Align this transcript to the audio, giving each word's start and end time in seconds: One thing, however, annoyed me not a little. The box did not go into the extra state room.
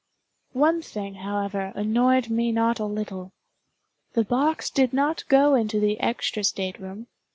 One 0.57 0.81
thing, 0.81 1.13
however, 1.13 1.73
annoyed 1.75 2.31
me 2.31 2.51
not 2.51 2.79
a 2.79 2.85
little. 2.85 3.33
The 4.13 4.23
box 4.23 4.71
did 4.71 4.93
not 4.93 5.23
go 5.29 5.53
into 5.53 5.79
the 5.79 5.99
extra 5.99 6.43
state 6.43 6.79
room. 6.81 7.05